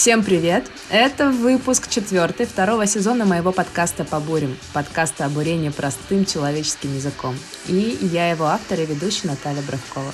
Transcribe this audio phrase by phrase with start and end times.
[0.00, 0.64] Всем привет!
[0.88, 4.56] Это выпуск четвертый второго сезона моего подкаста по бурям.
[4.72, 7.36] Подкаста о бурении простым человеческим языком.
[7.68, 10.10] И я его автор и ведущая Наталья Бравкова.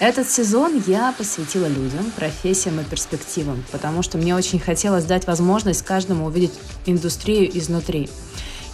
[0.00, 5.80] Этот сезон я посвятила людям, профессиям и перспективам, потому что мне очень хотелось дать возможность
[5.80, 6.52] каждому увидеть
[6.84, 8.10] индустрию изнутри.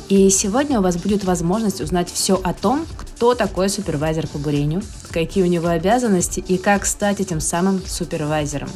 [0.09, 4.83] И сегодня у вас будет возможность узнать все о том, кто такой супервайзер по бурению,
[5.13, 8.71] какие у него обязанности и как стать этим самым супервайзером.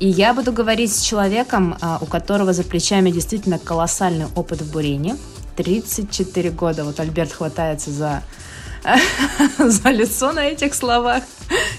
[0.00, 4.72] И я буду говорить с человеком, а, у которого за плечами действительно колоссальный опыт в
[4.72, 5.14] бурении.
[5.56, 6.84] 34 года.
[6.84, 8.22] Вот Альберт хватается за
[9.58, 11.22] за лицо на этих словах.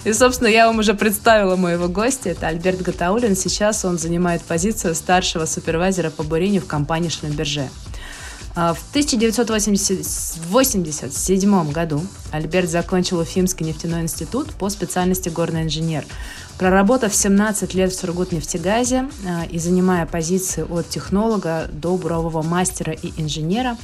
[0.03, 2.29] И, собственно, я вам уже представила моего гостя.
[2.29, 3.35] Это Альберт Гатаулин.
[3.35, 7.69] Сейчас он занимает позицию старшего супервайзера по бурению в компании Шлюмберже.
[8.53, 16.03] А, в 1987 году Альберт закончил Уфимский нефтяной институт по специальности горный инженер.
[16.61, 23.19] Проработав 17 лет в Сургутнефтегазе а, и занимая позиции от технолога до бурового мастера и
[23.19, 23.77] инженера,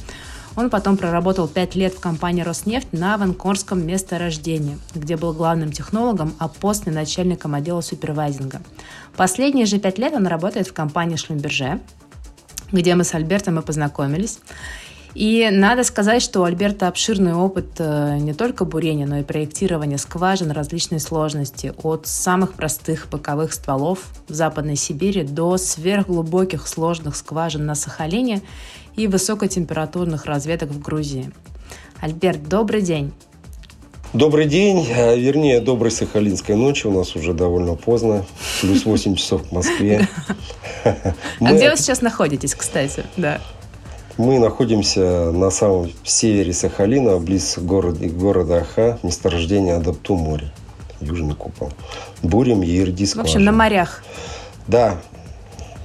[0.54, 6.34] он потом проработал 5 лет в компании «Роснефть» на Ванкорском месторождении, где был главным технологом,
[6.38, 8.60] а после начальником отдела супервайзинга.
[9.16, 11.80] Последние же 5 лет он работает в компании «Шлюмберже»,
[12.70, 14.38] где мы с Альбертом и познакомились.
[15.14, 19.98] И надо сказать, что у Альберта обширный опыт э, не только бурения, но и проектирования
[19.98, 27.66] скважин различной сложности, от самых простых боковых стволов в Западной Сибири до сверхглубоких сложных скважин
[27.66, 28.42] на Сахалине
[28.96, 31.32] и высокотемпературных разведок в Грузии.
[32.00, 33.12] Альберт, добрый день!
[34.14, 36.86] Добрый день, э, вернее, доброй сахалинской ночи.
[36.86, 38.24] У нас уже довольно поздно,
[38.62, 40.08] плюс 8 часов в Москве.
[40.84, 43.04] А где вы сейчас находитесь, кстати?
[43.16, 43.40] Да.
[44.18, 50.52] Мы находимся на самом севере Сахалина, близ города, города Аха, месторождение Адапту море,
[51.00, 51.72] Южный купол.
[52.20, 54.02] Бурим Ерди В общем, на морях.
[54.66, 54.98] Да,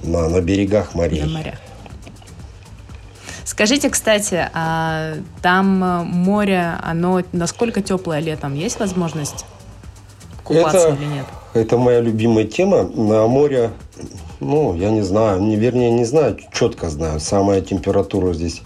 [0.02, 1.22] на, на берегах морей.
[1.22, 1.54] На морях.
[3.44, 5.78] Скажите, кстати, а там
[6.08, 8.54] море, оно насколько теплое летом?
[8.54, 9.44] Есть возможность
[10.42, 11.26] купаться это, или нет?
[11.52, 12.82] Это моя любимая тема.
[12.82, 13.70] На море
[14.40, 17.20] ну, я не знаю, не, вернее, не знаю, четко знаю.
[17.20, 18.62] Самая температура здесь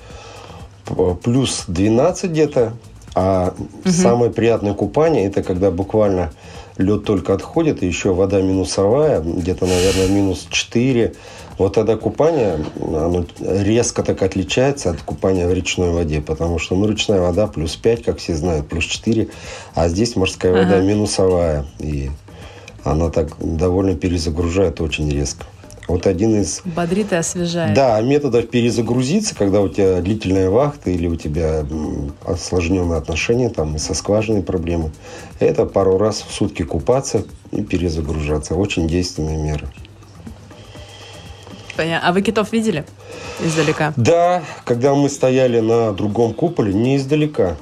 [1.22, 2.72] плюс 12 где-то,
[3.14, 3.90] а угу.
[3.90, 6.30] самое приятное купание это когда буквально
[6.78, 11.14] лед только отходит, и еще вода минусовая, где-то, наверное, минус 4.
[11.58, 16.88] Вот тогда купание оно резко так отличается от купания в речной воде, потому что ну,
[16.88, 19.28] речная вода плюс 5, как все знают, плюс 4,
[19.74, 20.82] а здесь морская вода ага.
[20.82, 22.10] минусовая, и
[22.84, 25.44] она так довольно перезагружает очень резко.
[25.88, 26.60] Вот один из...
[26.64, 27.74] Бодрит и освежает.
[27.74, 31.64] Да, методов перезагрузиться, когда у тебя длительная вахта или у тебя
[32.26, 34.92] осложненные отношения там и со скважиной проблемы,
[35.40, 38.54] это пару раз в сутки купаться и перезагружаться.
[38.54, 39.66] Очень действенная мера.
[41.74, 42.08] Понятно.
[42.08, 42.84] А вы китов видели
[43.42, 43.94] издалека?
[43.96, 47.56] Да, когда мы стояли на другом куполе, не издалека.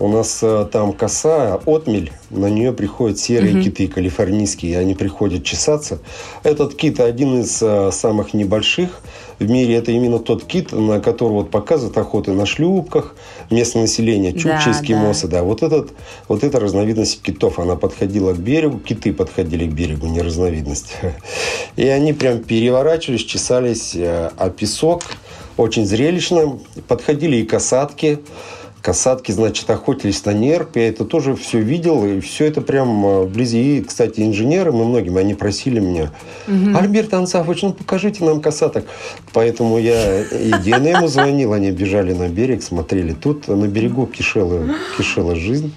[0.00, 3.64] У нас э, там коса, отмель, на нее приходят серые угу.
[3.64, 5.98] киты калифорнийские, они приходят чесаться.
[6.42, 9.02] Этот кит один из э, самых небольших
[9.38, 9.76] в мире.
[9.76, 13.14] Это именно тот кит, на который вот показывают охоты на шлюпках,
[13.50, 15.28] местное население, чукчи, да, эскимосы.
[15.28, 15.38] Да.
[15.40, 15.42] Да.
[15.42, 15.90] Вот, этот,
[16.28, 20.94] вот эта разновидность китов, она подходила к берегу, киты подходили к берегу, не разновидность.
[21.76, 25.02] И они прям переворачивались, чесались э, о песок,
[25.58, 26.58] очень зрелищно.
[26.88, 28.20] Подходили и касатки,
[28.82, 30.76] Касатки, значит, охотились на нерп.
[30.76, 32.06] Я это тоже все видел.
[32.06, 33.78] И все это прям э, вблизи.
[33.78, 36.10] И, кстати, инженеры, мы многим, они просили меня.
[36.48, 36.78] Угу.
[36.78, 38.86] Альберт Ансафович, ну покажите нам касаток.
[39.32, 41.52] Поэтому я и ДНМ звонил.
[41.52, 43.12] Они бежали на берег, смотрели.
[43.12, 45.72] Тут на берегу кишела, кишела жизнь.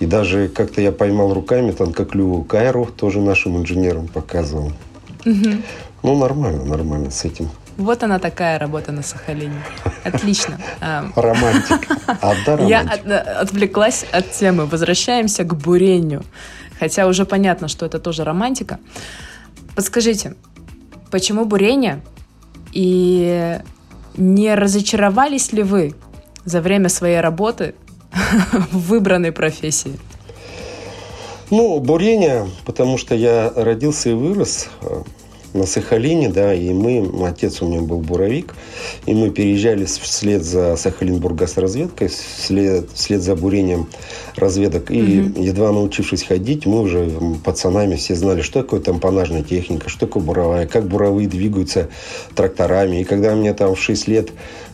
[0.00, 4.72] И даже как-то я поймал руками там как Лю Кайру, тоже нашим инженерам показывал.
[5.24, 5.50] Угу.
[6.02, 7.48] Ну, нормально, нормально с этим.
[7.82, 9.60] Вот она такая работа на Сахалине.
[10.04, 10.56] Отлично.
[11.16, 11.98] Романтика.
[12.60, 12.82] Я
[13.40, 14.66] отвлеклась от темы.
[14.66, 16.22] Возвращаемся к бурению.
[16.78, 18.78] Хотя уже понятно, что это тоже романтика.
[19.74, 20.36] Подскажите,
[21.10, 22.02] почему бурение?
[22.72, 23.58] И
[24.16, 25.94] не разочаровались ли вы
[26.44, 27.74] за время своей работы
[28.70, 29.98] в выбранной профессии?
[31.50, 35.02] Ну, бурение, потому что я родился и вырос э,
[35.54, 38.54] на Сахалине, да, и мы, отец у меня был буровик,
[39.06, 43.88] и мы переезжали вслед за Сахалинбургас разведкой, вслед, вслед за бурением
[44.36, 45.42] разведок, и угу.
[45.42, 47.10] едва научившись ходить, мы уже
[47.44, 51.88] пацанами все знали, что такое тампонажная техника, что такое буровая, как буровые двигаются
[52.34, 54.30] тракторами, и когда мне там в 6 лет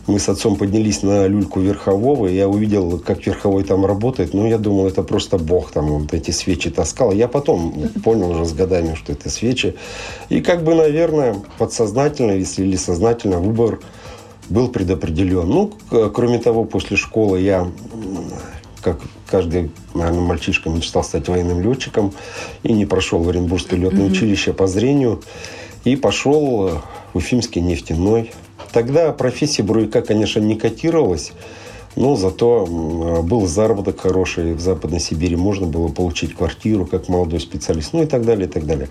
[0.09, 4.33] мы с отцом поднялись на люльку верхового, и я увидел, как верховой там работает.
[4.33, 7.11] Ну, я думал, это просто бог там вот эти свечи таскал.
[7.11, 9.75] Я потом понял уже с годами, что это свечи.
[10.29, 13.79] И как бы, наверное, подсознательно или сознательно выбор
[14.49, 15.47] был предопределен.
[15.47, 15.73] Ну,
[16.09, 17.67] кроме того, после школы я,
[18.81, 22.13] как каждый, наверное, мальчишка мечтал стать военным летчиком
[22.63, 24.11] и не прошел в Оренбургское летное mm-hmm.
[24.11, 25.21] училище по зрению
[25.83, 26.81] и пошел
[27.13, 28.31] в Уфимский нефтяной
[28.71, 31.31] Тогда профессия буровика, конечно, не котировалась,
[31.95, 32.65] но зато
[33.23, 34.53] был заработок хороший.
[34.53, 38.51] В Западной Сибири можно было получить квартиру как молодой специалист, ну и так далее, и
[38.51, 38.89] так далее.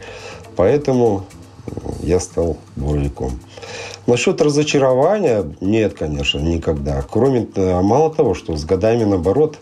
[0.57, 1.25] Поэтому
[2.03, 3.39] я стал буровиком.
[4.07, 7.05] Насчет разочарования, нет, конечно, никогда.
[7.09, 9.59] Кроме, э, мало того, что с годами, наоборот,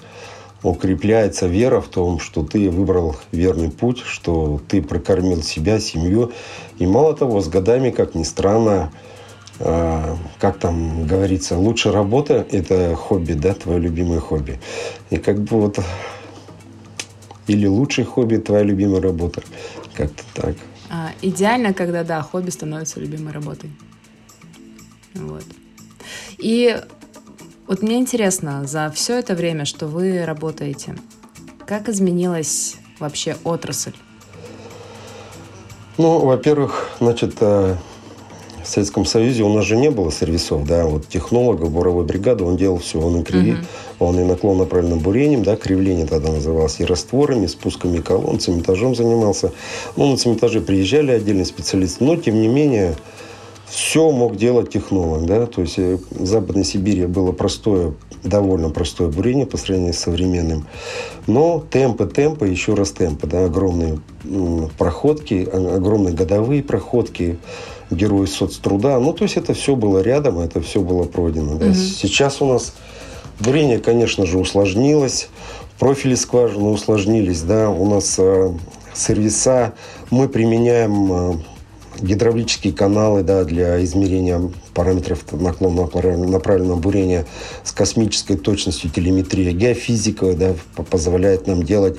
[0.62, 6.32] укрепляется вера в том, что ты выбрал верный путь, что ты прокормил себя, семью.
[6.78, 8.92] И мало того, с годами, как ни странно,
[9.58, 14.60] как там говорится, лучше работа– это хобби, да, твое любимое хобби.
[15.10, 15.78] И как бы вот
[17.46, 19.42] или лучшее хобби– твоя любимая работа.
[19.94, 20.56] Как-то так.
[20.90, 23.70] А, идеально, когда, да, хобби становится любимой работой.
[25.14, 25.44] Вот.
[26.38, 26.78] И
[27.66, 30.96] вот мне интересно, за все это время, что вы работаете,
[31.66, 33.94] как изменилась вообще отрасль?
[35.98, 37.76] Ну, во-первых, значит, э,
[38.66, 42.56] в Советском Союзе у нас же не было сервисов, да, вот технолога буровой бригады, он
[42.56, 43.64] делал все, он и криви, uh-huh.
[44.00, 49.52] он и наклон направленным бурением, да, кривление тогда называлось, и растворами, спусками колонн, цементажом занимался.
[49.94, 52.96] Ну, на цементаже приезжали отдельные специалисты, но, тем не менее,
[53.68, 59.08] все мог делать технолог, да, то есть э, в Западной Сибири было простое, довольно простое
[59.08, 60.66] бурение по сравнению с современным,
[61.28, 64.00] но темпы, темпы, еще раз темпы, да, огромные
[64.76, 67.38] проходки, огромные годовые проходки,
[67.90, 68.98] герой соцтруда.
[68.98, 71.56] Ну, то есть это все было рядом, это все было пройдено.
[71.56, 71.66] Да.
[71.66, 71.74] Угу.
[71.74, 72.74] Сейчас у нас
[73.40, 75.28] бурение, конечно же, усложнилось,
[75.78, 78.52] профили скважины усложнились, да, у нас э,
[78.94, 79.74] сервиса,
[80.10, 81.34] мы применяем э,
[82.00, 84.40] гидравлические каналы да, для измерения
[84.74, 85.86] параметров наклона
[86.26, 87.24] направленного бурения
[87.62, 89.52] с космической точностью телеметрия.
[89.52, 90.54] Геофизика да,
[90.90, 91.96] позволяет нам делать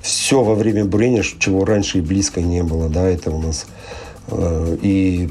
[0.00, 2.88] все во время бурения, чего раньше и близко не было.
[2.88, 5.30] Да, это у нас Э, и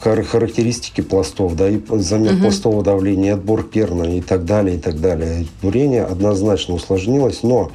[0.00, 2.42] характеристики пластов, да, и замер угу.
[2.42, 5.46] пластового давления, отбор керна и так далее, и так далее.
[5.62, 7.70] Бурение однозначно усложнилось, но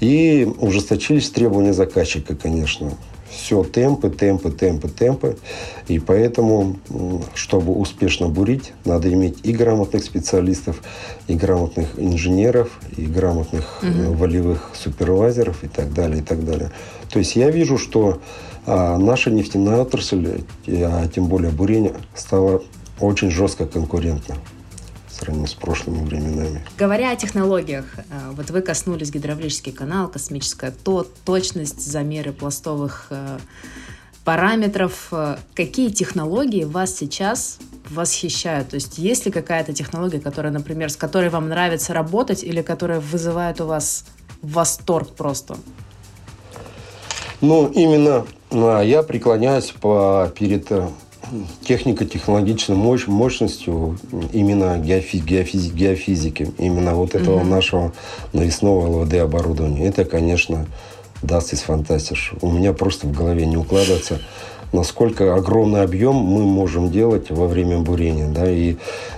[0.00, 2.92] и ужесточились требования заказчика, конечно.
[3.30, 5.36] Все темпы, темпы, темпы, темпы.
[5.86, 6.76] И поэтому,
[7.34, 10.82] чтобы успешно бурить, надо иметь и грамотных специалистов,
[11.26, 14.14] и грамотных инженеров, и грамотных угу.
[14.14, 16.72] волевых супервайзеров и так далее, и так далее.
[17.10, 18.20] То есть я вижу, что
[18.70, 22.62] а наша нефтяная отрасль, а тем более бурение, стала
[23.00, 24.36] очень жестко конкурентна
[25.08, 26.62] в сравнении с прошлыми временами.
[26.76, 33.38] Говоря о технологиях, э, вот вы коснулись гидравлический канал, космическая то, точность, замеры пластовых э,
[34.24, 35.10] параметров.
[35.54, 38.68] Какие технологии вас сейчас восхищают?
[38.68, 43.00] То есть есть ли какая-то технология, которая, например, с которой вам нравится работать или которая
[43.00, 44.04] вызывает у вас
[44.42, 45.56] восторг просто?
[47.40, 50.88] Ну, именно я преклоняюсь по, перед э,
[51.62, 53.98] технико-технологичной мощь, мощностью
[54.32, 57.48] именно геофи, геофизи, геофизики, именно вот этого mm-hmm.
[57.48, 57.92] нашего
[58.32, 59.86] навесного ЛВД оборудования.
[59.86, 60.66] Это, конечно,
[61.22, 62.32] даст из фантастиш.
[62.40, 64.20] У меня просто в голове не укладывается,
[64.72, 68.28] насколько огромный объем мы можем делать во время бурения.
[68.28, 68.50] Да?
[68.50, 68.76] И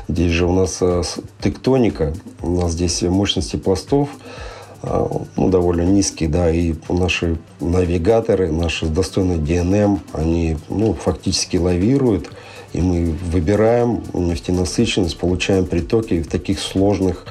[0.09, 1.03] здесь же у нас э,
[1.41, 4.41] тектоника, у нас здесь мощности пластов– а,
[4.83, 12.31] ну, довольно низкий, да, и наши навигаторы, наши достойные ДНМ, они, ну, фактически лавируют,
[12.73, 17.27] и мы выбираем нефтенасыщенность, получаем притоки в таких сложных,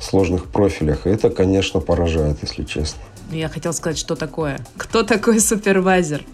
[0.00, 1.06] сложных профилях.
[1.06, 3.00] И это, конечно, поражает, если честно.
[3.30, 4.58] Я хотел сказать, что такое.
[4.76, 6.24] Кто такой супервайзер?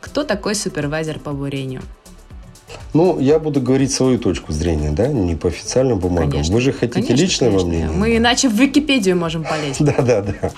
[0.00, 1.82] Кто такой супервайзер по бурению?
[2.94, 6.30] Ну, я буду говорить свою точку зрения, да, не по официальным бумагам.
[6.30, 6.54] Конечно.
[6.54, 7.68] Вы же хотите конечно, личное конечно.
[7.68, 7.90] мнение?
[7.90, 9.80] Мы иначе в Википедию можем полезть.
[9.92, 10.50] Да, да, да.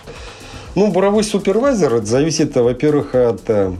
[0.75, 3.73] Ну, буровой супервайзер зависит, во-первых, от, э,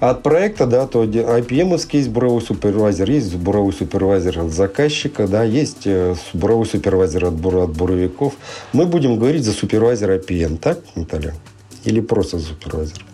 [0.00, 5.86] от проекта, да, то IPM есть буровой супервайзер, есть буровой супервайзер от заказчика, да, есть
[5.86, 8.34] э, буровой супервайзер от, бур, от буровиков.
[8.72, 11.34] Мы будем говорить за супервайзер IPM, так, Наталья?
[11.84, 13.04] Или просто за супервайзер?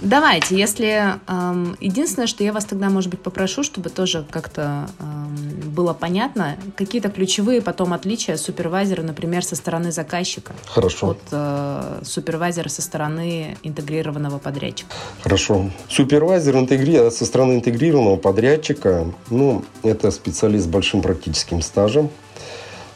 [0.00, 5.70] Давайте, если эм, единственное, что я вас тогда, может быть, попрошу, чтобы тоже как-то эм,
[5.70, 10.54] было понятно, какие-то ключевые потом отличия супервайзера, например, со стороны заказчика.
[10.66, 11.10] Хорошо.
[11.10, 14.90] От э, супервайзера со стороны интегрированного подрядчика.
[15.22, 15.70] Хорошо.
[15.88, 17.10] Супервайзер интегри...
[17.10, 22.10] со стороны интегрированного подрядчика, ну, это специалист с большим практическим стажем,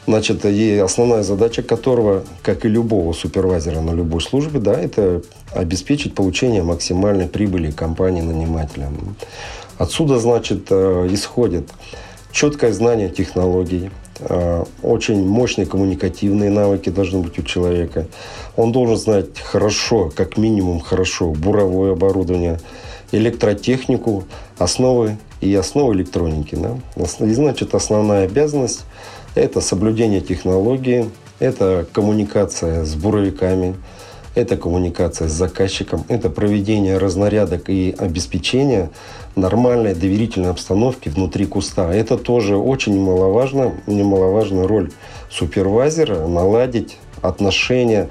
[0.07, 6.13] Значит, и основная задача которого, как и любого супервайзера на любой службе, да, это обеспечить
[6.13, 8.91] получение максимальной прибыли компании-нанимателя.
[9.79, 11.69] Отсюда, значит, э, исходит
[12.31, 18.05] четкое знание технологий, э, очень мощные коммуникативные навыки должны быть у человека.
[18.55, 22.59] Он должен знать хорошо, как минимум хорошо, буровое оборудование,
[23.11, 24.25] электротехнику,
[24.57, 26.55] основы и основы электроники.
[26.55, 26.77] Да?
[27.25, 28.85] И значит, основная обязанность
[29.35, 33.75] это соблюдение технологии, это коммуникация с буровиками,
[34.33, 38.89] это коммуникация с заказчиком, это проведение разнарядок и обеспечение
[39.35, 41.93] нормальной доверительной обстановки внутри куста.
[41.93, 44.91] Это тоже очень немаловажно, немаловажная роль
[45.29, 48.09] супервайзера наладить отношения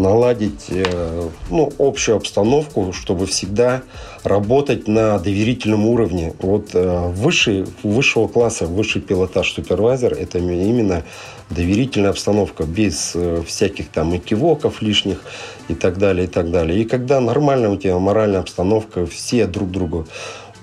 [0.00, 3.82] наладить э, ну, общую обстановку, чтобы всегда
[4.24, 6.34] работать на доверительном уровне.
[6.40, 11.04] Вот э, высший, высшего класса, высший пилотаж супервайзер– это именно
[11.50, 15.22] доверительная обстановка, без э, всяких там экивоков лишних
[15.68, 16.80] и так далее, и так далее.
[16.80, 20.06] И когда нормальная у тебя моральная обстановка, все друг другу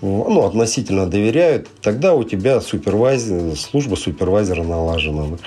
[0.01, 5.37] ну, относительно доверяют, тогда у тебя супервайзер, служба супервайзера налажена.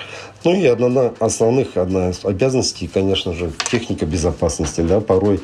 [0.43, 4.81] Ну и одна основных одна из обязанностей, конечно же, техника безопасности.
[4.81, 5.39] Да, порой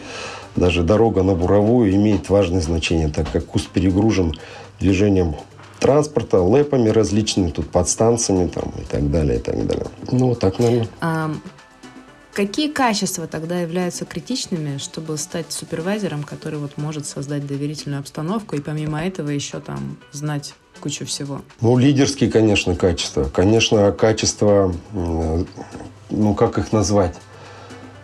[0.55, 4.33] даже дорога на буровую имеет важное значение, так как куст перегружен
[4.79, 5.35] движением
[5.79, 9.85] транспорта, лэпами различными, тут подстанциями там, и так далее, и так далее.
[10.11, 10.89] Ну, вот так, наверное.
[12.37, 18.61] Какие качества тогда являются критичными, чтобы стать супервайзером, который вот может создать доверительную обстановку и
[18.61, 21.41] помимо этого еще там знать кучу всего?
[21.61, 23.23] Ну, лидерские, конечно, качества.
[23.23, 27.15] Конечно, качества, ну, как их назвать?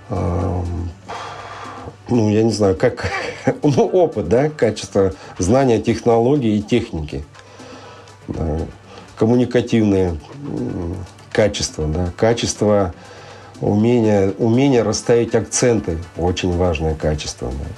[0.10, 0.66] Ну,
[2.10, 3.12] я не знаю, как...
[3.62, 7.24] Ну, опыт, да, качество знания технологий и техники.
[9.16, 10.18] Коммуникативные
[11.32, 13.04] качества, да, качество умения,
[13.64, 17.50] умение расставить акценты, очень важное качество.
[17.50, 17.70] Да.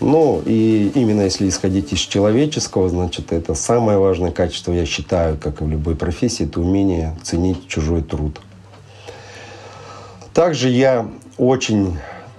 [0.00, 5.60] Ну, и именно если исходить из человеческого, значит, это самое важное качество, я считаю, как
[5.60, 8.40] и в любой профессии, это умение ценить чужой труд.
[10.32, 11.96] Также я очень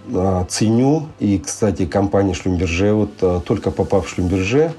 [0.09, 4.73] э, ценю, и, кстати, компания Шлюмберже, вот э, только попав в Шлюмберже,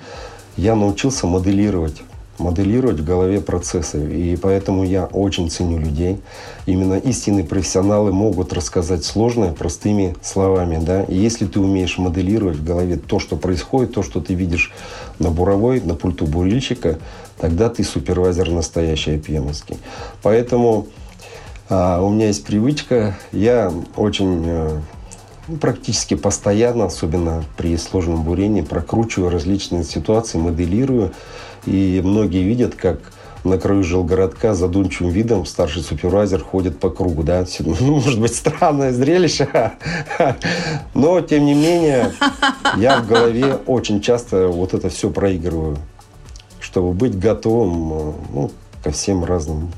[0.56, 2.02] я научился моделировать
[2.38, 3.98] моделировать в голове процессы.
[4.12, 6.20] И поэтому я очень ценю людей.
[6.66, 10.78] Именно истинные профессионалы могут рассказать сложное простыми словами.
[10.84, 11.04] Да?
[11.04, 14.72] И если ты умеешь моделировать в голове то, что происходит, то, что ты видишь
[15.18, 16.98] на буровой, на пульту бурильщика,
[17.38, 19.52] тогда ты супервайзер настоящий IPM.
[20.22, 20.86] Поэтому
[21.68, 24.80] а, у меня есть привычка, я очень а,
[25.60, 31.12] практически постоянно, особенно при сложном бурении, прокручиваю различные ситуации, моделирую,
[31.66, 32.98] и многие видят, как
[33.46, 37.22] на краю жилгородка задумчивым видом старший супервайзер ходит по кругу.
[37.22, 37.44] Да?
[37.60, 39.72] Ну, может быть, странное зрелище,
[40.94, 42.12] но, тем не менее,
[42.76, 45.78] я в голове очень часто вот это все проигрываю,
[46.60, 48.50] чтобы быть готовым ну,
[48.82, 49.72] ко всем разным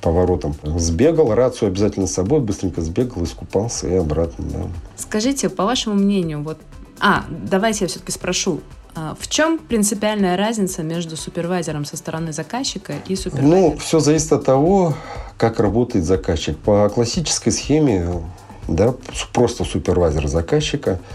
[0.00, 0.54] поворотам.
[0.64, 4.44] Сбегал, рацию обязательно с собой, быстренько сбегал, искупался и обратно.
[4.52, 4.66] Да.
[4.96, 6.58] Скажите, по вашему мнению, вот...
[7.00, 8.60] А, давайте я все-таки спрошу.
[8.94, 13.60] А, в чем принципиальная разница между супервайзером со стороны заказчика и супервайзером?
[13.60, 14.94] Ну, все зависит от того,
[15.38, 16.58] как работает заказчик.
[16.58, 18.22] По классической схеме,
[18.68, 18.94] да,
[19.32, 20.98] просто супервайзер заказчика–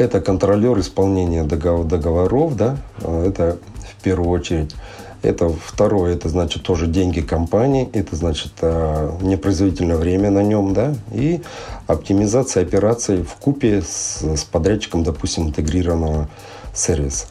[0.00, 3.58] это контролер исполнения договоров, да, это
[3.98, 4.74] в первую очередь.
[5.22, 10.94] Это второе, это значит тоже деньги компании, это значит э, непроизводительное время на нем, да,
[11.12, 11.42] и
[11.86, 16.30] оптимизация операций в купе с, с подрядчиком, допустим, интегрированного
[16.74, 17.26] сервис.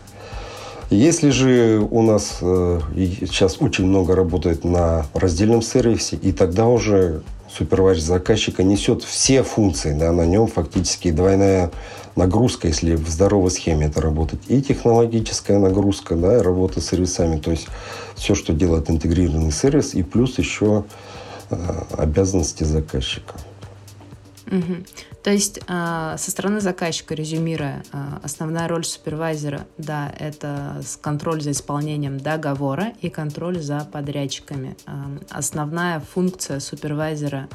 [0.89, 7.21] Если же у нас э, сейчас очень много работает на раздельном сервисе, и тогда уже
[7.51, 11.69] супервайзер заказчика несет все функции, да, на нем фактически двойная
[12.15, 17.51] нагрузка, если в здоровой схеме это работать, и технологическая нагрузка, да, работа с сервисами, то
[17.51, 17.67] есть
[18.15, 20.85] все, что делает интегрированный сервис, и плюс еще
[21.51, 21.55] э,
[21.97, 23.35] обязанности заказчика.
[24.47, 24.85] Угу.
[25.23, 31.51] То есть э, со стороны заказчика, резюмируя, э, основная роль супервайзера, да, это контроль за
[31.51, 34.77] исполнением договора и контроль за подрядчиками.
[34.87, 34.91] Э,
[35.29, 37.49] основная функция супервайзера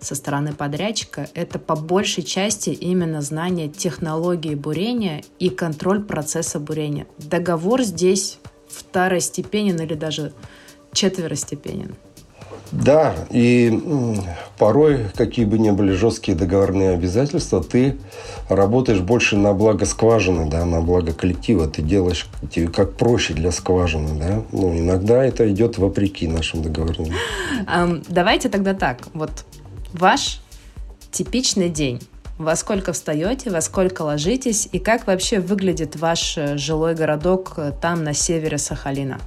[0.00, 7.06] со стороны подрядчика, это по большей части именно знание технологии бурения и контроль процесса бурения.
[7.18, 10.32] Договор здесь второстепенен или даже
[10.92, 11.96] четверостепенен.
[12.72, 13.82] Да, и
[14.58, 17.98] порой, какие бы ни были жесткие договорные обязательства, ты
[18.48, 21.66] работаешь больше на благо скважины, да, на благо коллектива.
[21.66, 22.28] Ты делаешь
[22.74, 24.42] как проще для скважины, да.
[24.52, 27.06] Ну, иногда это идет вопреки нашим договорам.
[28.08, 29.08] Давайте тогда так.
[29.14, 29.30] Вот
[29.92, 30.40] ваш
[31.10, 32.00] типичный день.
[32.38, 37.70] Во сколько встаете, во сколько ложитесь и как вообще выглядит ваш э, жилой городок э,
[37.82, 39.20] там на севере Сахалина?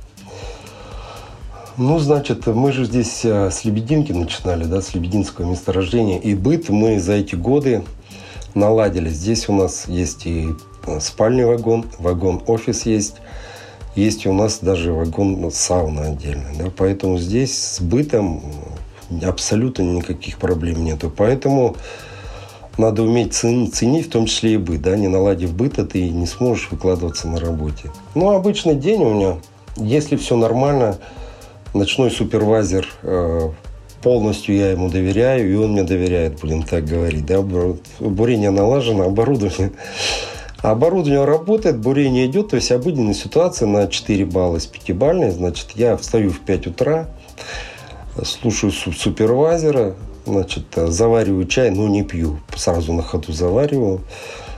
[1.78, 6.20] Ну, значит, мы же здесь э, с Лебединки начинали, да, с Лебединского месторождения.
[6.20, 7.84] И быт мы за эти годы
[8.54, 9.10] наладили.
[9.10, 10.50] Здесь у нас есть и
[10.86, 13.16] э, спальный вагон, вагон-офис есть.
[13.96, 16.46] Есть у нас даже вагон сауна отдельно.
[16.60, 18.44] Да, поэтому здесь с бытом
[19.24, 21.12] абсолютно никаких проблем нету.
[21.16, 21.76] Поэтому
[22.78, 24.84] надо уметь ценить, ценить, в том числе и быт.
[24.84, 24.96] Да?
[24.96, 27.90] Не наладив быта, ты не сможешь выкладываться на работе.
[28.14, 29.38] Ну, обычный день у меня,
[29.78, 31.00] если все нормально,
[31.74, 33.50] ночной супервайзер э,
[34.02, 37.26] полностью я ему доверяю, и он мне доверяет, будем так говорить.
[37.26, 37.42] Да?
[38.00, 39.72] Бурение налажено, оборудование
[40.64, 45.30] Оборудование работает, бурение идет, то есть обыденная ситуация на 4 балла с 5 бальной.
[45.32, 47.10] Значит, я встаю в 5 утра,
[48.24, 54.04] слушаю супервайзера, значит, завариваю чай, но не пью, сразу на ходу завариваю.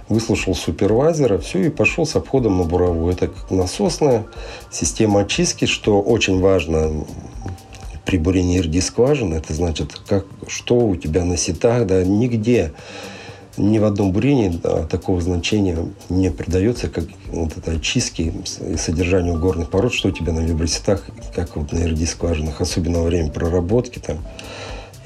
[0.07, 3.11] Выслушал супервайзера, все, и пошел с обходом на буровую.
[3.13, 4.25] Это насосная
[4.71, 7.05] система очистки, что очень важно
[8.05, 9.35] при бурении скважины.
[9.35, 12.73] Это значит, как, что у тебя на сетах, да, нигде
[13.57, 15.77] ни в одном бурении да, такого значения
[16.09, 21.05] не придается, как вот это очистки и содержанию горных пород, что у тебя на вибросетах,
[21.33, 24.17] как вот на скважинах, особенно во время проработки там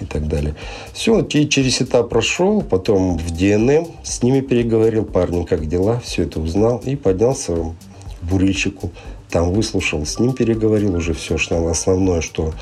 [0.01, 0.55] и так далее.
[0.93, 6.39] Все, через этап прошел, потом в ДНМ с ними переговорил, парни, как дела, все это
[6.39, 8.91] узнал и поднялся к бурильщику.
[9.29, 12.53] Там выслушал, с ним переговорил уже все, что основное, что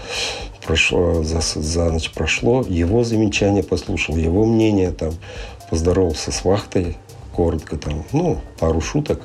[0.66, 5.14] прошло, за, за ночь прошло, его замечания послушал, его мнение, там,
[5.70, 6.98] поздоровался с вахтой,
[7.34, 9.22] коротко там, ну, пару шуток.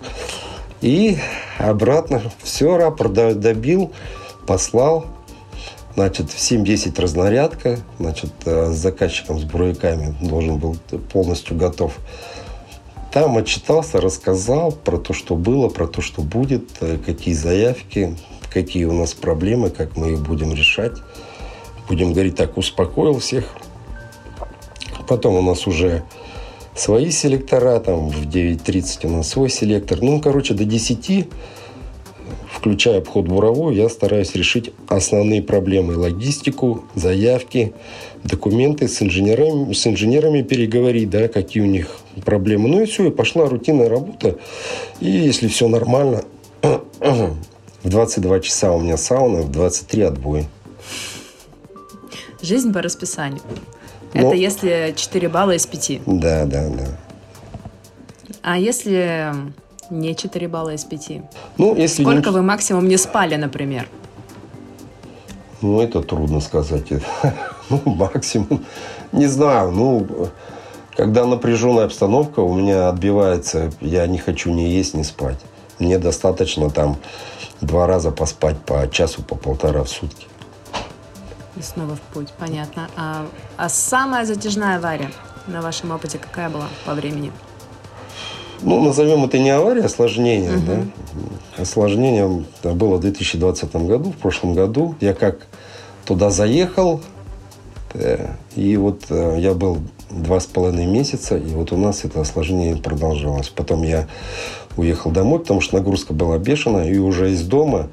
[0.81, 1.19] И
[1.59, 3.93] обратно все, рапорт добил,
[4.47, 5.07] послал,
[5.95, 7.79] Значит, в 7-10 разнарядка.
[7.99, 10.77] Значит, э, с заказчиком, с буровиками должен был
[11.13, 11.99] полностью готов.
[13.13, 18.17] Там отчитался, рассказал про то, что было, про то, что будет, э, какие заявки,
[18.51, 20.97] какие у нас проблемы, как мы их будем решать.
[21.89, 23.45] Будем говорить так, успокоил всех.
[25.09, 26.05] Потом у нас уже
[26.75, 30.01] свои селектора, там в 9.30 у нас свой селектор.
[30.01, 31.29] Ну, короче, до 10
[32.51, 35.97] включая обход буровой, я стараюсь решить основные проблемы.
[35.97, 37.73] Логистику, заявки,
[38.25, 42.69] документы с инженерами, с инженерами переговорить, да, какие у них проблемы.
[42.69, 44.39] Ну и все, и пошла рутинная работа.
[45.01, 46.25] И если все нормально,
[47.01, 50.47] в 22 часа у меня сауна, в 23 отбой.
[52.41, 53.41] Жизнь по расписанию.
[54.15, 54.29] Но...
[54.29, 56.01] Это если 4 балла из 5.
[56.07, 56.87] Да, да, да.
[58.43, 59.33] А если
[59.93, 61.11] не 4 балла из 5.
[61.59, 62.37] Ну, если Сколько не...
[62.37, 63.89] вы максимум не спали, например?
[65.61, 66.87] Ну, это трудно сказать.
[67.71, 68.65] ну, максимум.
[69.13, 69.71] Не знаю.
[69.71, 70.07] Ну,
[70.97, 75.39] когда напряженная обстановка, у меня отбивается, я не хочу ни есть, ни спать.
[75.79, 76.97] Мне достаточно там
[77.61, 80.27] два раза поспать по часу, по полтора в сутки.
[81.57, 82.89] И снова в путь, понятно.
[82.97, 83.27] А,
[83.57, 85.11] а самая затяжная авария
[85.47, 87.31] на вашем опыте какая была по времени?
[88.63, 90.57] Ну, назовем это не авария, а осложнение.
[90.57, 90.67] Угу.
[90.67, 91.63] Да?
[91.63, 94.95] Осложнение было в 2020 году, в прошлом году.
[95.01, 95.47] Я как
[96.05, 97.01] туда заехал,
[97.95, 99.79] э, и вот э, я был
[100.11, 103.49] два с половиной месяца, и вот у нас это осложнение продолжалось.
[103.49, 104.09] Потом я
[104.77, 107.89] уехал домой, потому что нагрузка была бешеная, и уже из дома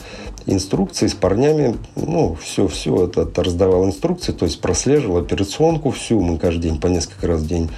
[0.45, 6.19] инструкции с парнями, ну, все, все это, это раздавал инструкции, то есть прослеживал операционку всю,
[6.19, 7.69] мы каждый день по несколько раз в день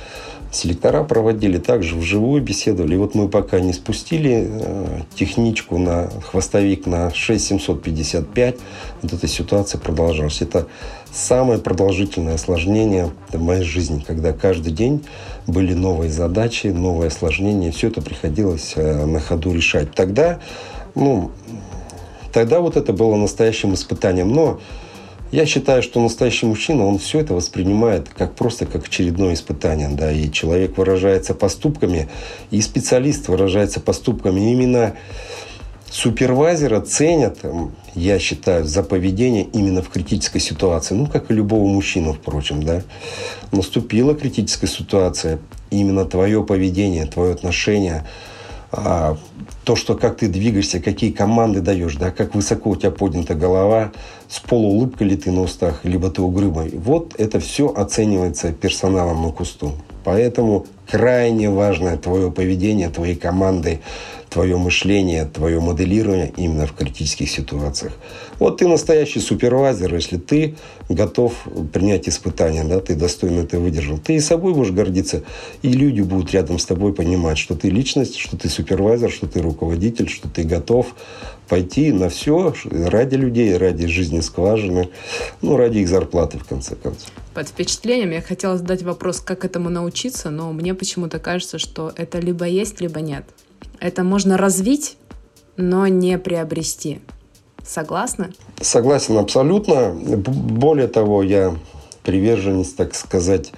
[0.51, 2.95] Селектора проводили также вживую беседовали.
[2.95, 8.57] И вот мы пока не спустили э, техничку на хвостовик на 6755,
[9.01, 10.41] вот эта ситуация продолжалась.
[10.41, 10.67] Это
[11.11, 15.05] самое продолжительное осложнение в моей жизни, когда каждый день
[15.47, 17.71] были новые задачи, новые осложнения.
[17.71, 19.93] Все это приходилось э, на ходу решать.
[19.93, 20.39] Тогда,
[20.95, 21.31] ну,
[22.31, 24.31] тогда вот это было настоящим испытанием.
[24.31, 24.59] Но
[25.31, 29.89] я считаю, что настоящий мужчина, он все это воспринимает как просто как очередное испытание.
[29.89, 32.09] Да, и человек выражается поступками,
[32.51, 34.51] и специалист выражается поступками.
[34.51, 34.95] Именно
[35.89, 37.39] Супервайзера ценят,
[37.95, 40.95] я считаю, за поведение именно в критической ситуации.
[40.95, 42.81] Ну, как и любого мужчину, впрочем, да.
[43.51, 45.39] Наступила критическая ситуация,
[45.69, 48.07] именно твое поведение, твое отношение–
[48.71, 49.17] а,
[49.63, 53.91] то, что как ты двигаешься, какие команды даешь, да, как высоко у тебя поднята голова,
[54.29, 56.71] с полуулыбкой ли ты на устах, либо ты угрюмый.
[56.77, 59.73] Вот это все оценивается персоналом на кусту.
[60.03, 63.79] Поэтому крайне важное твое поведение, твоей команды,
[64.31, 67.93] твое мышление, твое моделирование именно в критических ситуациях.
[68.39, 70.55] Вот ты настоящий супервайзер, если ты
[70.87, 71.33] готов
[71.73, 73.97] принять испытания, да, ты достойно это выдержал.
[73.97, 75.23] Ты и собой будешь гордиться,
[75.61, 79.41] и люди будут рядом с тобой понимать, что ты личность, что ты супервайзер, что ты
[79.41, 80.95] руководитель, что ты готов
[81.49, 84.89] пойти на все ради людей, ради жизни скважины,
[85.41, 87.11] ну, ради их зарплаты, в конце концов.
[87.33, 92.19] Под впечатлением я хотела задать вопрос, как этому научиться, но мне почему-то кажется, что это
[92.19, 93.23] либо есть, либо нет.
[93.79, 94.97] Это можно развить,
[95.55, 96.99] но не приобрести.
[97.65, 98.33] Согласны?
[98.59, 99.91] Согласен абсолютно.
[99.91, 101.55] Более того, я
[102.03, 103.51] приверженец, так сказать,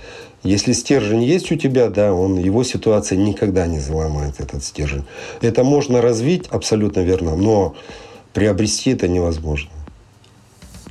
[0.44, 5.06] если стержень есть у тебя, да, он, его ситуация никогда не заломает этот стержень.
[5.42, 7.76] Это можно развить, абсолютно верно, но
[8.34, 9.70] приобрести это невозможно.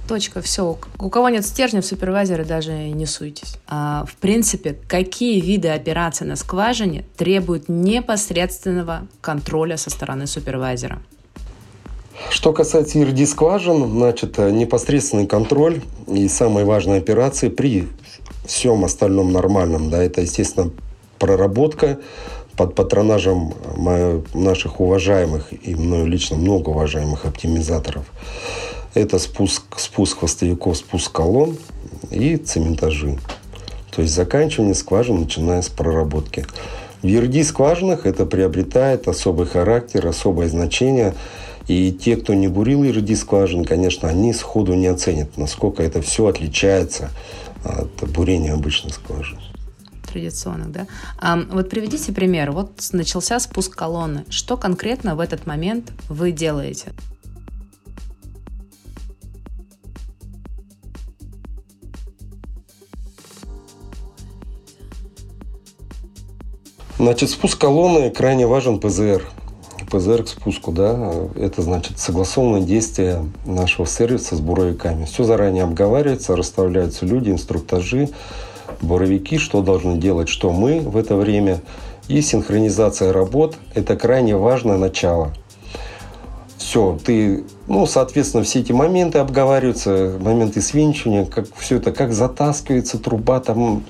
[0.08, 0.78] Точка, все.
[0.98, 3.56] У кого нет стержня, в супервайзеры даже не суйтесь.
[3.68, 11.00] А, в принципе, какие виды операций на скважине требуют непосредственного контроля со стороны супервайзера?
[12.30, 17.88] Что касается ERD скважин, значит, непосредственный контроль и самые важные операции при
[18.44, 20.70] всем остальном нормальном, да, это, естественно,
[21.18, 22.00] проработка
[22.56, 23.54] под патронажем
[24.34, 28.04] наших уважаемых и мною лично много уважаемых оптимизаторов.
[28.94, 31.56] Это спуск, спуск хвостовиков, спуск колонн
[32.10, 33.18] и цементажи.
[33.90, 36.46] То есть заканчивание скважин, начиная с проработки.
[37.02, 41.14] В ERD скважинах это приобретает особый характер, особое значение.
[41.68, 46.26] И те, кто не бурил ERD скважин, конечно, они сходу не оценят, насколько это все
[46.26, 47.10] отличается
[47.64, 49.38] от бурения обычных скважин
[50.12, 50.86] традиционных, да.
[51.18, 52.52] А, вот приведите пример.
[52.52, 54.26] Вот начался спуск колонны.
[54.28, 56.92] Что конкретно в этот момент вы делаете?
[67.02, 69.24] Значит, спуск колонны крайне важен ПЗР.
[69.90, 75.04] ПЗР к спуску, да, это значит согласованное действие нашего сервиса с буровиками.
[75.06, 78.10] Все заранее обговаривается, расставляются люди, инструктажи,
[78.82, 81.60] буровики, что должны делать, что мы в это время.
[82.06, 85.32] И синхронизация работ– это крайне важное начало.
[86.56, 93.00] Все, ты, ну, соответственно, все эти моменты обговариваются, моменты свинчивания, как все это, как затаскивается
[93.00, 93.82] труба, там,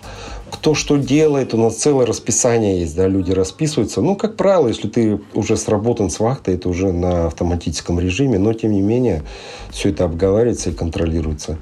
[0.52, 4.02] кто что делает, у нас целое расписание есть, да, люди расписываются.
[4.02, 8.52] Ну, как правило, если ты уже сработан с вахтой, это уже на автоматическом режиме, но
[8.52, 9.22] тем не менее
[9.70, 11.58] все это обговаривается и контролируется.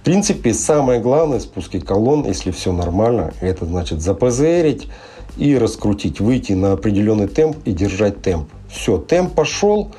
[0.00, 4.88] В принципе, самое главное в спуске колонн, если все нормально, это значит запозерить
[5.36, 8.48] и раскрутить, выйти на определенный темп и держать темп.
[8.68, 9.92] Все, темп пошел,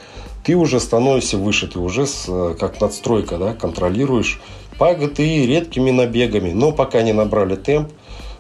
[0.44, 2.26] ты уже становишься выше, ты уже с,
[2.60, 4.42] как надстройка, да, контролируешь
[4.80, 7.92] по редкими набегами, но пока не набрали темп,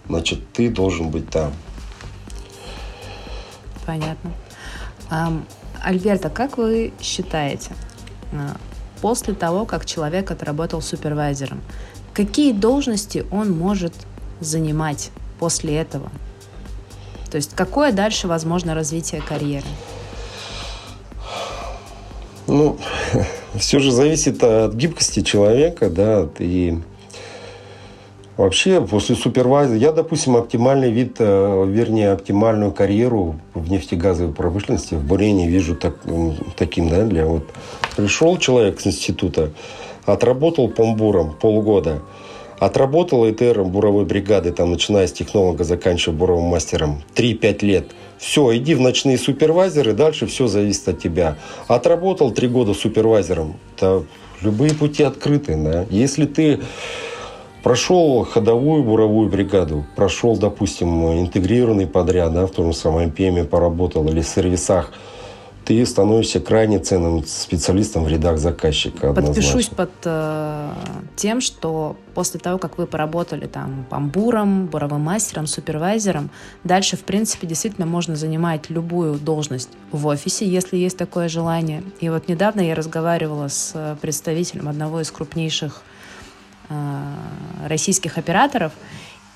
[0.07, 1.53] значит, ты должен быть там.
[3.85, 4.31] Понятно.
[5.81, 7.71] Альберта, как вы считаете,
[8.31, 8.55] а,
[9.01, 11.61] после того, как человек отработал супервайзером,
[12.13, 13.93] какие должности он может
[14.39, 16.09] занимать после этого?
[17.31, 19.67] То есть какое дальше возможно развитие карьеры?
[22.49, 22.77] Ну,
[23.55, 26.77] все же зависит от гибкости человека, да, и
[28.37, 35.03] Вообще, после супервайзера, я, допустим, оптимальный вид, э, вернее, оптимальную карьеру в нефтегазовой промышленности, в
[35.03, 35.95] бурении вижу так,
[36.55, 37.43] таким, да, для вот...
[37.97, 39.51] Пришел человек с института,
[40.05, 42.01] отработал помбуром полгода,
[42.59, 47.85] отработал ИТРом буровой бригады, там, начиная с технолога, заканчивая буровым мастером, 3-5 лет.
[48.17, 51.37] Все, иди в ночные супервайзеры, дальше все зависит от тебя.
[51.67, 54.05] Отработал 3 года супервайзером, то
[54.41, 55.85] любые пути открыты, да.
[55.89, 56.59] Если ты
[57.63, 64.07] Прошел ходовую буровую бригаду, прошел, допустим, интегрированный подряд, да, в том же самом ПМе поработал
[64.07, 64.93] или в сервисах,
[65.65, 69.09] ты становишься крайне ценным специалистом в рядах заказчика.
[69.09, 69.33] Однозначно.
[69.33, 70.73] Подпишусь под э,
[71.15, 76.29] тем, что после того, как вы поработали там памбуром, буровым мастером, супервайзером,
[76.63, 81.83] дальше, в принципе, действительно можно занимать любую должность в офисе, если есть такое желание.
[81.99, 85.83] И вот недавно я разговаривала с представителем одного из крупнейших
[86.71, 87.15] Э,
[87.67, 88.73] российских операторов.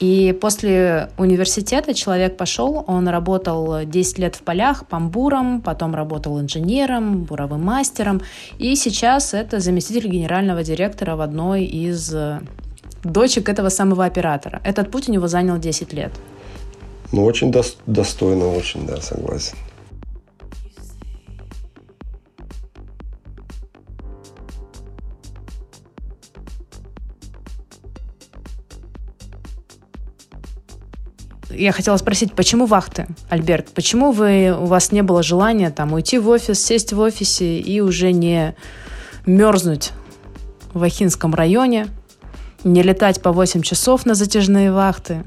[0.04, 7.24] И после университета человек пошел, он работал 10 лет в полях памбуром, потом работал инженером,
[7.24, 8.22] буровым мастером,
[8.58, 12.42] и сейчас это заместитель генерального директора в одной из э,
[13.06, 14.60] дочек этого самого оператора.
[14.66, 16.12] Этот путь у него занял 10 лет.
[17.13, 17.54] Ну, очень
[17.86, 19.56] достойно, очень, да, согласен.
[31.56, 33.70] Я хотела спросить, почему вахты, Альберт?
[33.70, 37.80] Почему вы, у вас не было желания там уйти в офис, сесть в офисе и
[37.82, 38.56] уже не
[39.26, 39.92] мерзнуть
[40.74, 41.88] в Ахинском районе,
[42.63, 45.24] не летать по 8 часов на затяжные вахты?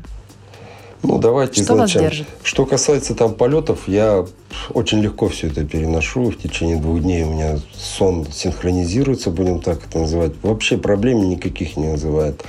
[1.03, 2.27] Ну, давайте Что вас держит?
[2.43, 4.25] Что касается там полетов, я
[4.71, 6.31] очень легко все это переношу.
[6.31, 10.33] В течение двух дней у меня сон синхронизируется, будем так это называть.
[10.43, 12.43] Вообще проблем никаких не вызывает.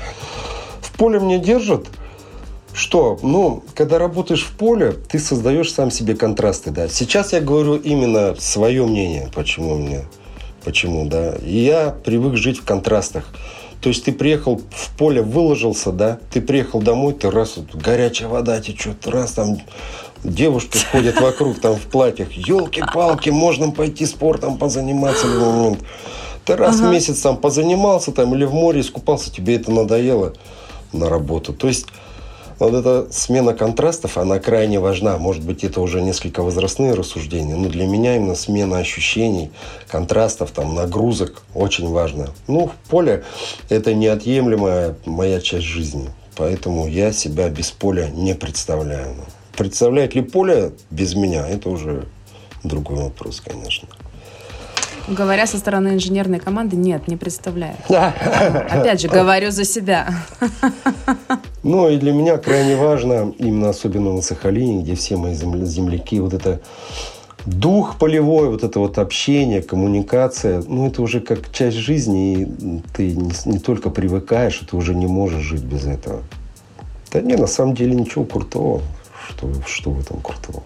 [0.82, 1.86] В поле мне держат–
[2.78, 3.18] что?
[3.24, 6.88] Ну, когда работаешь в поле, ты создаешь сам себе контрасты, да.
[6.88, 10.06] Сейчас я говорю именно свое мнение, почему мне,
[10.64, 11.36] почему, да.
[11.44, 13.26] И я привык жить в контрастах.
[13.82, 18.28] То есть ты приехал в поле, выложился, да, ты приехал домой, ты раз, вот, горячая
[18.28, 19.58] вода течет, раз там
[20.24, 25.80] девушки ходят вокруг там в платьях, елки-палки, можно пойти спортом позаниматься в момент.
[26.46, 26.90] Ты раз ага.
[26.90, 30.34] в месяц там позанимался там или в море искупался, тебе это надоело
[30.94, 31.54] на работу.
[31.54, 31.88] То есть
[32.60, 35.18] вот эта смена контрастов, она крайне важна.
[35.18, 39.52] Может быть, это уже несколько возрастные рассуждения, но для меня именно смена ощущений,
[39.88, 42.28] контрастов, там, нагрузок очень важна.
[42.48, 43.24] Ну, в поле
[43.70, 46.10] это неотъемлемая моя часть жизни.
[46.36, 49.16] Поэтому я себя без поля не представляю.
[49.56, 52.08] Представляет ли поле без меня, это уже
[52.64, 53.88] другой вопрос, конечно.
[55.08, 57.76] Говоря со стороны инженерной команды, нет, не представляю.
[57.90, 60.10] Опять же, говорю за себя.
[61.64, 66.34] Ну и для меня крайне важно, именно особенно на Сахалине, где все мои земляки, вот
[66.34, 66.62] это
[67.46, 73.12] дух полевой, вот это вот общение, коммуникация, ну это уже как часть жизни, и ты
[73.12, 76.22] не, не только привыкаешь, ты уже не можешь жить без этого.
[77.12, 78.82] Да не, на самом деле ничего крутого.
[79.30, 80.64] Что, что в этом крутого?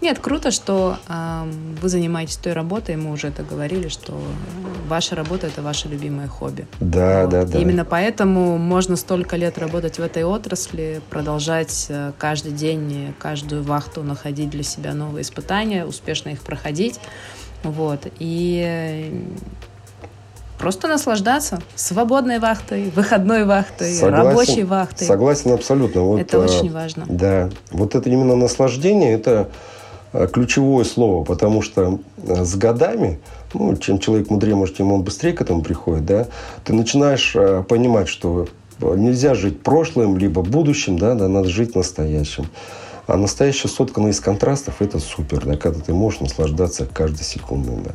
[0.00, 1.50] Нет, круто, что э,
[1.82, 4.18] вы занимаетесь той работой, мы уже это говорили, что
[4.88, 6.66] ваша работа это ваше любимое хобби.
[6.80, 7.30] Да, вот.
[7.30, 7.58] да, да.
[7.58, 13.62] И именно поэтому можно столько лет работать в этой отрасли, продолжать э, каждый день, каждую
[13.64, 17.00] вахту находить для себя новые испытания, успешно их проходить.
[17.64, 18.06] Вот.
[18.20, 19.10] И э,
[20.58, 25.08] просто наслаждаться свободной вахтой, выходной вахтой, согласен, рабочей вахтой.
[25.08, 26.02] Согласен абсолютно.
[26.02, 27.04] Вот, это очень важно.
[27.08, 29.77] Да, вот это именно наслаждение, это Э,
[30.12, 33.18] ключевое слово, потому что э, с годами,
[33.54, 36.26] ну, чем человек мудрее, может, тем он быстрее к этому приходит, да,
[36.64, 38.46] ты начинаешь э, понимать, что
[38.80, 42.46] нельзя жить прошлым, либо будущим, да, да, надо жить настоящим.
[43.06, 47.92] А настоящее соткано из контрастов, это супер, да, когда ты можешь наслаждаться каждой секундой, да.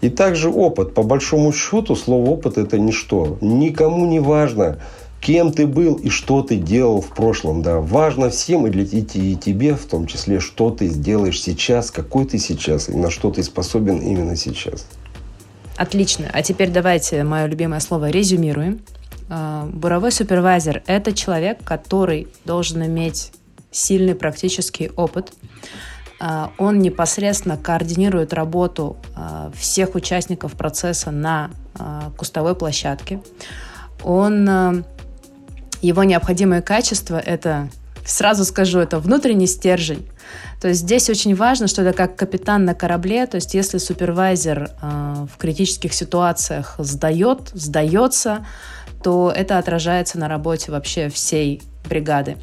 [0.00, 0.94] И также опыт.
[0.94, 3.36] По большому счету, слово опыт– это ничто.
[3.40, 4.78] Никому не важно,
[5.28, 7.60] кем ты был и что ты делал в прошлом.
[7.60, 7.80] Да.
[7.80, 12.38] Важно всем, и, для, и тебе в том числе, что ты сделаешь сейчас, какой ты
[12.38, 14.86] сейчас, и на что ты способен именно сейчас.
[15.76, 16.30] Отлично.
[16.32, 18.80] А теперь давайте мое любимое слово резюмируем.
[19.28, 23.32] А, буровой супервайзер– это человек, который должен иметь
[23.70, 25.34] сильный практический опыт.
[26.20, 31.50] А, он непосредственно координирует работу а, всех участников процесса на
[32.16, 33.20] кустовой площадке.
[34.02, 34.84] Он
[35.82, 37.68] его необходимые качества– это,
[38.04, 40.06] сразу скажу, это внутренний стержень.
[40.60, 44.70] То есть здесь очень важно, что это как капитан на корабле, то есть если супервайзер
[44.70, 48.44] э, в критических ситуациях сдает, сдается,
[49.02, 52.36] то это отражается на работе вообще всей бригады.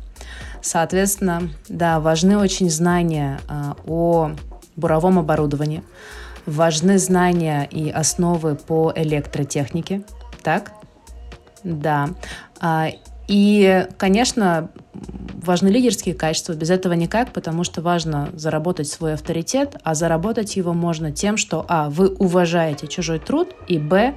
[0.62, 4.32] Соответственно, да, важны очень знания э, о
[4.76, 5.84] буровом оборудовании,
[6.46, 10.04] важны знания и основы по электротехнике,
[10.42, 10.72] так?
[11.64, 12.10] Да.
[13.28, 14.70] И, конечно,
[15.46, 16.54] важны лидерские качества.
[16.54, 21.66] Без этого никак, потому что важно заработать свой авторитет, а заработать его можно тем, что,
[21.68, 24.16] а, вы уважаете чужой труд, и, б,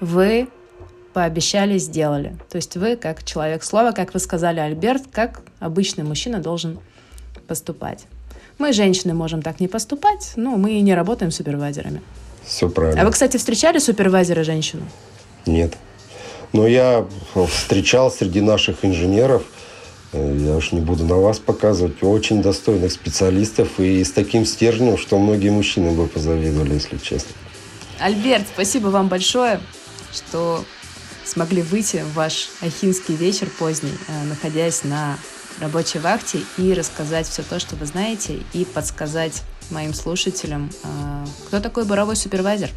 [0.00, 0.48] вы
[1.12, 2.36] пообещали, сделали.
[2.50, 6.78] То есть вы, как человек слова, как вы сказали, Альберт, как обычный мужчина должен
[7.48, 8.04] поступать.
[8.58, 12.02] Мы, женщины, можем так не поступать, но мы и не работаем супервайзерами.
[12.44, 13.02] Все правильно.
[13.02, 14.82] А вы, кстати, встречали супервайзера женщину?
[15.46, 15.74] Нет.
[16.52, 17.06] Но я
[17.48, 19.42] встречал среди наших инженеров,
[20.12, 24.96] э, я уж не буду на вас показывать, очень достойных специалистов и с таким стержнем,
[24.96, 27.30] что многие мужчины бы позавидовали, если честно.
[27.98, 29.60] Альберт, спасибо вам большое,
[30.12, 30.64] что
[31.24, 35.18] смогли выйти в ваш ахинский вечер поздний, э, находясь на
[35.60, 41.60] рабочей вахте и рассказать все то, что вы знаете, и подсказать моим слушателям, э, кто
[41.60, 42.70] такой буровой супервайзер.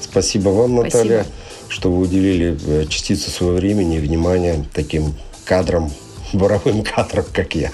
[0.00, 1.43] Спасибо вам, Наталья, Спасибо.
[1.74, 5.12] Что вы уделили э, частицу своего времени и внимания таким
[5.44, 5.90] кадрам
[6.32, 7.72] буровым кадрам, как я.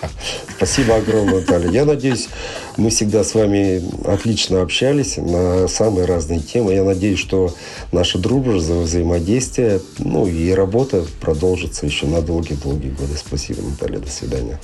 [0.57, 1.71] Спасибо огромное, Наталья.
[1.71, 2.29] Я надеюсь,
[2.79, 6.73] мы всегда с вами отлично общались на самые разные темы.
[6.73, 7.55] Я надеюсь, что
[7.93, 13.19] наша дружба, взаимодействие, ну и работа продолжится еще на долгие-долгие годы.
[13.19, 13.99] Спасибо, Наталья.
[13.99, 14.59] До свидания.